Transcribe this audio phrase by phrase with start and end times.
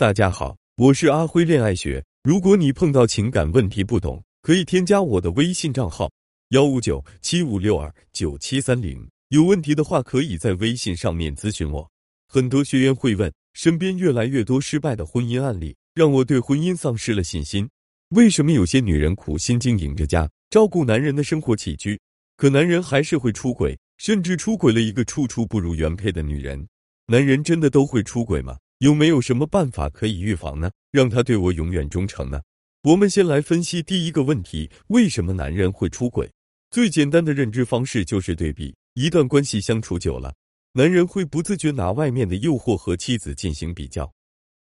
[0.00, 2.02] 大家好，我是阿辉恋爱学。
[2.22, 6.10] 如果你碰到情感问题不懂，可以添加我的微信账号
[6.52, 9.06] 幺五九七五六二九七三零。
[9.28, 11.86] 有问题的话，可以在微信上面咨询我。
[12.26, 17.68] 很多学员会问，身边越来越多失败的婚姻案例，让我对婚姻丧失了信心。
[18.08, 22.00] 为什么有些女人苦心经营着家，照顾男人的生活起居，
[22.38, 26.66] 可男人还是会出轨，甚至出轨了一个处处不如原配的女人？
[27.08, 28.56] 男人真的都会出轨吗？
[28.80, 30.70] 有没有什么办法可以预防呢？
[30.90, 32.40] 让他对我永远忠诚呢？
[32.82, 36.30] 我们先来分析第一个问题：为什么男人会出轨？
[36.70, 38.74] 最简单的认知方式就是对比。
[38.94, 40.32] 一段关系相处久了，
[40.72, 44.10] 男人会不自觉拿外面的诱惑和妻子进行比较。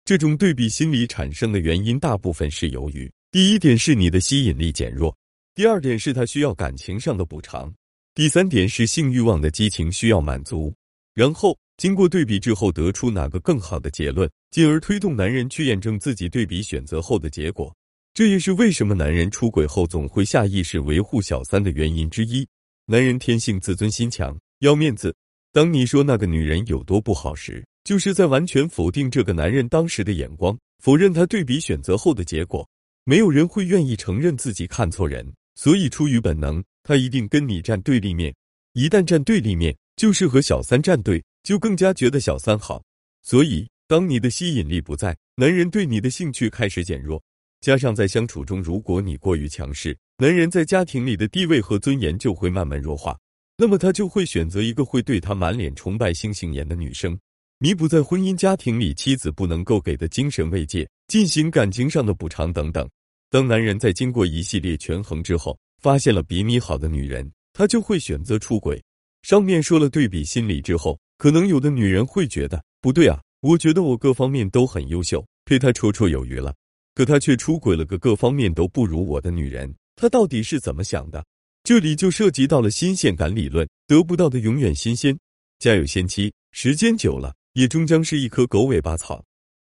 [0.04, 5.12] 这种对比心理产生的原因，大部分是由于第一点是你的吸引力减弱，
[5.56, 7.74] 第二点是他需要感情上的补偿，
[8.14, 10.72] 第三点是性欲望的激情需要满足，
[11.14, 11.56] 然后。
[11.76, 17.74] 经过对比之后，得出哪个更好的结论，进而推动男人去验证自己对比选择后的结果。
[18.14, 22.46] 这也是为什么男人出轨后总会下意识维护小三的原因之一。
[22.86, 25.12] 男人天性自尊心强，要面子。
[25.52, 32.64] 当你说那个女人有多不好时，就是在完全否定这个男人当时的眼光，否认他对比选择后的结果。
[33.04, 38.32] 没有人会愿意承认自己看错人，所以出于本能，他一定跟你站对立面。
[38.74, 41.22] 一旦站对立面，就是和小三站队。
[41.44, 42.82] 就更加觉得小三好，
[43.22, 47.22] 所以当你的吸引力不在，男人对你的兴趣开始减弱。
[47.60, 53.14] 加上在相处中，如果你过于强势，男人在家庭里的地位和尊严就会慢慢弱化。
[53.58, 57.14] 那么他就会选择一个会对他满脸崇拜、星星眼的女生，
[57.58, 62.88] 弥补在婚姻家庭里妻子不能够给的精神慰藉，进行感情上的补偿等等。
[63.28, 68.82] 当男人在经过一系列权衡之后，发现了比你好的女人，他就会选择出轨。
[69.24, 70.98] 上面说了对比心理之后。
[71.16, 76.52] 可能有的女人会觉得不对啊，我觉得我各方面都很优秀，配他绰绰有余了，
[76.94, 81.24] 可他却出轨了个各方面都不如我的女人，他到底是怎么想的？
[81.62, 85.16] 这里就涉及到了新鲜感理论，得不到的永远新鲜，
[85.60, 89.24] 家有仙妻，时间久了也终将是一棵狗尾巴草。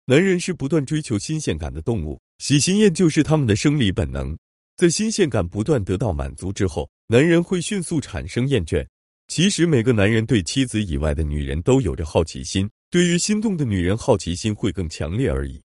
[0.06, 4.37] 男人是不断追求新鲜感的动物，喜新厌旧是他们的生理本能，
[4.77, 8.85] 在新鲜感不断得到满足之后，男人会迅速产生厌倦。
[9.28, 15.60] 其实每个男人对妻子以外的女人都有着好奇心，对于心动的女人，好奇心会更强烈而已。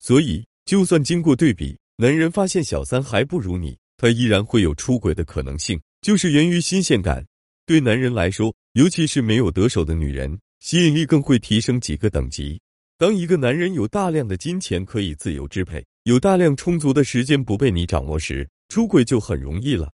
[0.00, 7.24] 所以，就算经过对比，男人发现小三还不如你，他依然会有出轨的可能性，就是源于新鲜感。
[7.66, 12.60] 对男人来说，尤其是没有得手的女人，吸引力更会提升几个等级。
[12.96, 19.90] 当一个男人有大量的金钱可以自由支配，有大量充足的时间不被你掌握时，出轨就很容易了。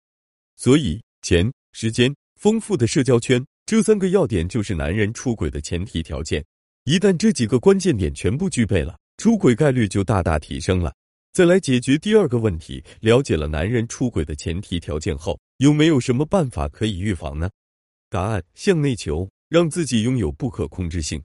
[0.55, 2.15] 所以，钱、时间。
[2.39, 6.41] 丰富的社交圈，这三个要点就是男人出轨的前提条件。
[6.85, 10.95] 一旦这几个关键点全部具备了，出轨概率就大大提升了。
[11.33, 17.49] 再来解决第二个问题，了解了男人出轨的前提条件后，有没有什么办法可以预防呢？
[18.09, 21.21] 答案：向内求，让自己拥有不可控制性。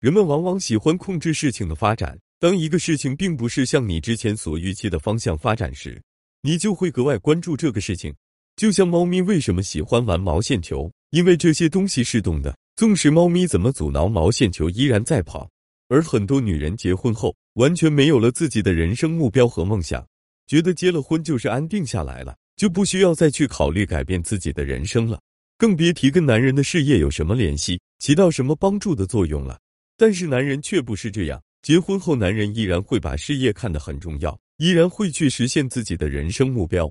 [0.00, 6.00] 人们往往喜欢控制事情的发展，当一个事情并不是向你之前所预期的方向发展时，
[6.40, 8.14] 你就会格外关注这个事情。
[8.56, 10.90] 就像猫咪为什么喜欢玩毛线球？
[11.10, 15.46] 因为这些东西是动的，纵使猫咪怎么阻挠，毛线球依然在跑。
[15.88, 20.04] 而很多女人结婚后，完全没有了自己的人生目标和梦想，
[20.46, 25.20] 觉得结了婚就是安定下来了，就不需要再去考虑改变自己的人生了，
[25.58, 29.58] 更别提跟男人的事业有什么联系，起到什么帮助的作用了。
[29.98, 36.90] 但是男人却不是这样，结婚后男人依然会把事业看得很重要，依然会去实现自己的人生目标。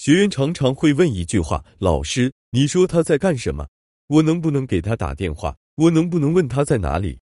[0.00, 3.68] 学员常常会问一句话：“老师，你说他在干什么？
[4.06, 5.54] 我能不能给他打电话？
[5.74, 7.18] 我能不能问他在哪里？”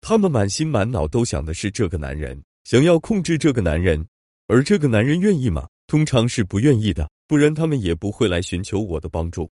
[0.00, 4.06] 他们满心满脑都想的是这个男人，想要控制这个男人，
[4.46, 5.66] 而这个男人愿意吗？
[5.88, 9.50] 通常是不愿意的，不然他们也不会来寻求我的帮助。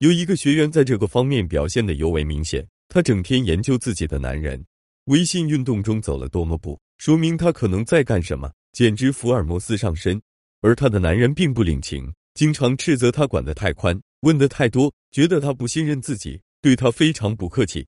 [0.00, 4.62] 有一个学员在这个方面表现的尤为明显，他整天研究自己的男人
[5.06, 10.20] 微信运动中走了多么步，说明他可能在干什么，简直福尔摩斯上身。
[10.62, 17.86] 而她的男人并不领情，经常斥责她管得太宽，问的太多，觉得她不信任自己，对她非常不客气。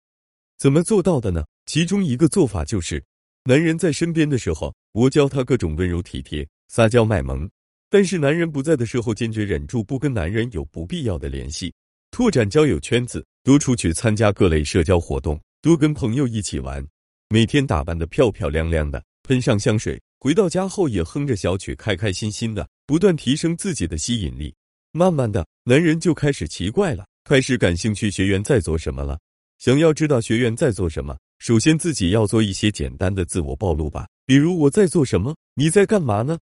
[0.58, 1.44] 怎么做到的呢？
[1.66, 3.02] 其中一个做法就是，
[3.44, 7.48] 男人在身边的时候，我教他各种温柔体贴、撒娇卖萌；
[7.88, 11.72] 但是男人不在的时候，坚决忍住不跟男人有不必要的联系，
[12.10, 16.86] 拓展交友圈子，多出去参加各类社交活动，多跟朋友一起玩，
[17.28, 20.00] 每天打扮的漂漂亮亮的，喷上香水。
[20.24, 24.54] 回到家后也哼着小曲，开开心心的，不断提升自己的吸引力。
[24.90, 29.18] 慢慢的，男人就开始奇怪了，开始感兴趣学员在做什么了。
[29.58, 34.08] 想要知道学员在做什么，首先自己要做一些简单的自我暴露吧。
[34.24, 36.38] 比如我在做什么，你在干嘛呢？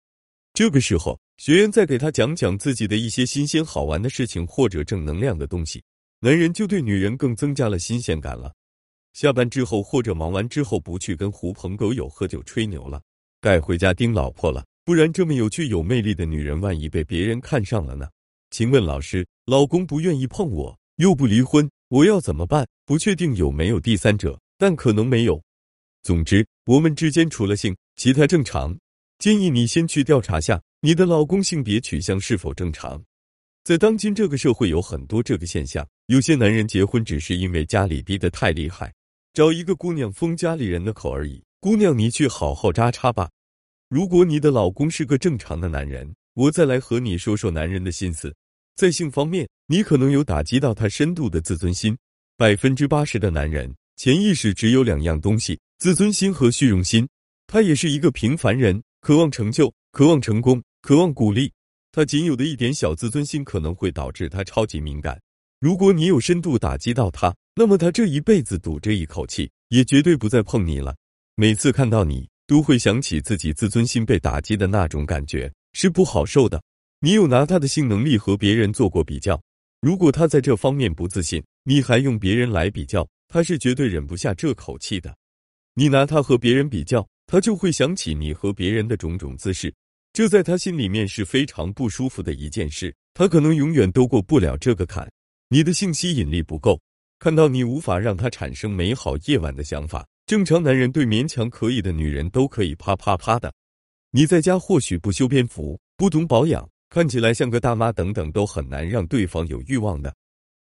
[0.54, 5.81] 这个时候，学员再给他讲讲自己的一些新鲜好玩的事情或者正能量的东西，
[6.20, 8.52] 男人就对女人更增加了新鲜感了。
[9.14, 13.02] 下班之后或者忙完之后，不去跟狐朋狗友喝酒吹牛了，
[13.42, 14.66] 该回家盯老婆了。
[14.86, 18.10] 不然，这么有趣有魅力的女人，万一被别人看上了呢？
[18.50, 22.68] 请问老师，老公不愿意碰我，又不离婚，我要怎么办？
[22.86, 25.40] 不确定有没有第三者，但可能没有。
[26.02, 28.76] 总之，我们之间除了性，其他正常。
[29.20, 33.02] 建议你先去调查下你的老公性别取向是否正常。
[33.64, 35.88] 在当今这个社会，有很多这个现象。
[36.08, 38.92] 有些男人结婚只是因为家里逼得太厉害，
[39.34, 41.44] 找一个姑娘封家里人的口而已。
[41.62, 43.30] 姑娘，你去好好扎插吧。
[43.90, 48.34] 如果你的老公是个正常的男人，我再来和你说说男人的心思。
[48.78, 51.98] 在性方面，你可能有打击到他深度的自尊心。
[52.38, 57.06] 百分之八十的男人潜意识只有两样东西：自尊心和虚荣心。
[57.46, 61.52] 他也是一个平凡人，渴望成就，渴望成功，渴望鼓励。
[61.92, 65.20] 他仅有的一点小自尊心可能会导致他超级敏感。
[65.60, 70.96] 如果你有深度打击到他，那么他这一辈子赌这一口气，也绝对不再碰你了。
[71.40, 72.28] 每次看到你。
[72.46, 76.62] 都会想起自己自尊心被打击的那种感觉，是不好受的。
[77.00, 79.40] 你有拿他的性能力和别人做过比较？
[79.80, 85.16] 如果他在这方面不自信，你还用别人来比较，他是绝对忍不下这口气的。
[85.76, 89.72] 你拿他和别人比较，他就会想起你和别人的种种姿势，
[90.12, 92.94] 这在他心里面是非常不舒服的一件事。
[93.14, 95.08] 他可能永远都过不了这个坎。
[95.50, 96.82] 你的性吸引力不够，
[97.20, 100.04] 看到你无法让他产生美好夜晚的想法。
[100.30, 103.52] 正常男人对勉强可以的女人都可以啪啪啪的，
[104.12, 110.14] 你在家或许不修边幅，不懂保养，看起来像个大妈等等，都很难让对方有欲望的。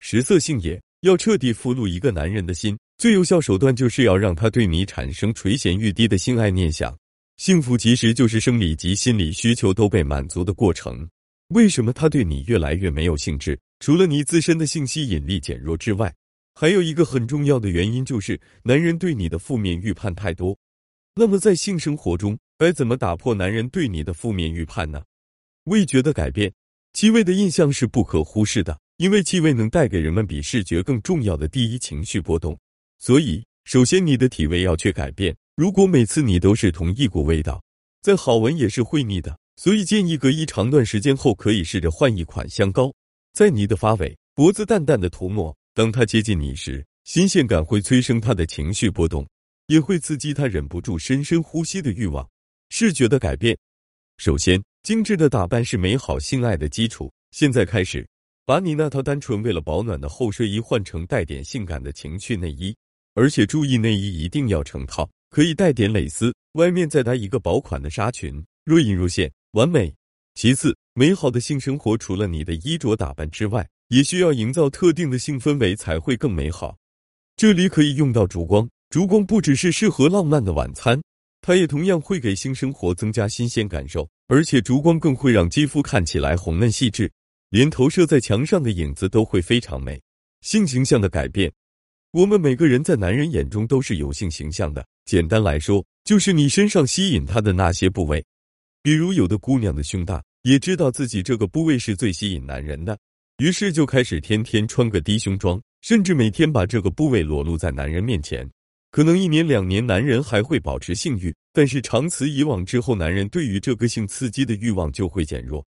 [0.02, 6.94] 食色性也，要彻底俘虏一个男人的心，最有效手段就是要让他对你产生垂涎欲滴的性爱念想。
[7.38, 11.08] 幸福其实就是生理及心理需求都被满足的过程。
[11.52, 13.58] 为什么他对你越来越没有兴致？
[13.80, 16.14] 除了你自身的性吸引力减弱之外。
[16.58, 20.58] 还有一个很重要的原因就是，男人对你的负面预判太多。
[21.14, 25.04] 那么在性生活中，该怎么打破男人对你的负面预判呢？
[25.66, 26.54] 味觉的改变，
[26.94, 32.58] 气味的印象是不可忽视的，因为气味能带给人们比视觉更重要的第一情绪波动。
[33.00, 35.36] 所以，首先你的体味要去改变。
[35.58, 37.62] 如果每次你都是同一股味道，
[38.02, 39.38] 再好闻也是会腻的。
[39.58, 42.94] 所以建议隔一长段时间后，可以试着换一款香膏，
[43.34, 45.54] 在你的发尾、脖子淡淡的涂抹。
[45.76, 49.28] 当他接近你时，新鲜感会催生他的情绪波动，
[49.68, 52.26] 也会刺激他忍不住深深呼吸的欲望。
[52.70, 53.58] 视觉的改变，
[54.16, 57.12] 首先，精致的打扮是美好性爱的基础。
[57.32, 58.08] 现在开始，
[58.46, 62.74] 把你那套单纯为了保暖的厚睡衣换成带点性感的情趣内衣，
[63.14, 69.94] 而且注意内衣一定要成套，可以带点蕾丝，外面再搭一个薄款的纱裙，若隐若现，完美。
[70.36, 73.68] 其次，美好的性生活除了你的衣着打扮之外。
[73.96, 76.76] 也需要营造特定的性氛围才会更美好。
[77.38, 81.02] 这里可以用到烛光，烛光不只是适合浪漫的晚餐，
[81.40, 84.06] 它也同样会给性生活增加新鲜感受。
[84.28, 87.10] 而且烛光更会让肌肤看起来红嫩细致，
[87.52, 90.02] 连投射在墙上的影子都会非常美。
[90.42, 91.50] 性形象的改变，
[92.12, 94.86] 我们每个人在男人眼中都是有性形象的。
[95.06, 98.22] 简单来说，就是你身上吸引他的那些部位。
[98.84, 102.98] 比如有的姑娘的胸大，也知道自己这个部位是最吸引男人的。
[103.38, 108.50] 于是就开始天天穿个低胸装，甚至每天把这个部位裸露在男人面前。
[108.92, 115.66] 可能一年两年，男人还会保持性欲，但是长此以往之后，男人对于这个性刺激的欲望就会减弱。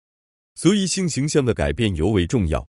[0.55, 2.65] 所以性形象的改变尤为重要。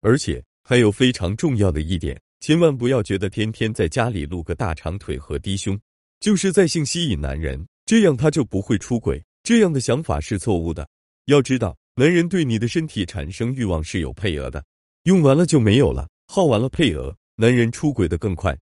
[0.00, 5.80] 而且还有非常重要的一点，千万不要觉得天天在家里露个大长腿和低胸，
[6.18, 9.22] 就是在性吸引男人，这样他就不会出轨。
[9.44, 10.88] 这样的想法是错误的。
[11.26, 11.76] 要知道。
[11.94, 14.64] 男人对你的身体产生欲望是有配额的，
[15.02, 18.56] 用完了就没有了，耗完了配额，男人出轨的更快。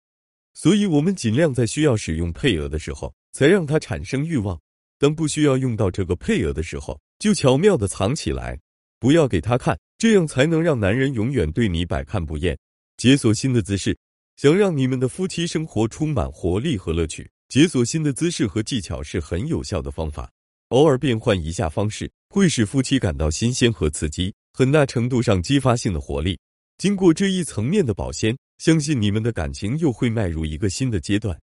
[0.54, 4.56] 所以，我们尽量在需要使用配额的时候才让他产生欲望，
[4.96, 8.56] 当不需要用到这个配额的时候，就巧妙的藏起来，
[9.00, 12.56] 不要给他看，这样才能让男人永远对你百看不厌。
[12.96, 13.98] 解锁新的姿势，
[14.36, 20.30] 想让你们的夫妻生活充满活力和乐趣，解锁新的姿势和技巧是很有效的方法。
[20.70, 26.36] 偶尔变换一下方式，会使夫妻感到新鲜和刺激，很大程度上激发性的活力。
[26.78, 31.38] 经过这一层面的保鲜，相信你们的感情又会迈入一个新的阶段。